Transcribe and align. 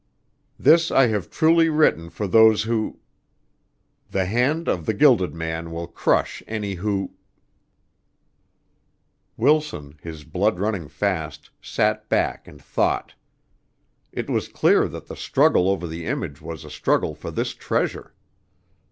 This 0.57 0.89
I 0.89 1.09
have 1.09 1.29
truly 1.29 1.69
written 1.69 2.09
for 2.09 2.25
those 2.27 2.63
who. 2.63 2.97
The 4.09 4.25
hand 4.25 4.67
of 4.67 4.87
the 4.87 4.95
Gilded 4.95 5.35
Man 5.35 5.69
will 5.69 5.85
crush 5.85 6.41
any 6.47 6.73
who." 6.73 7.13
Wilson, 9.37 9.99
his 10.01 10.23
blood 10.23 10.57
running 10.57 10.87
fast, 10.87 11.51
sat 11.61 12.09
back 12.09 12.47
and 12.47 12.59
thought. 12.59 13.13
It 14.11 14.27
was 14.27 14.47
clear 14.47 14.87
that 14.87 15.05
the 15.05 15.15
struggle 15.15 15.69
over 15.69 15.85
the 15.85 16.07
image 16.07 16.41
was 16.41 16.65
a 16.65 16.71
struggle 16.71 17.13
for 17.13 17.29
this 17.29 17.53
treasure. 17.53 18.15